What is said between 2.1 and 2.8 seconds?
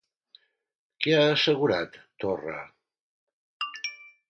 Torra?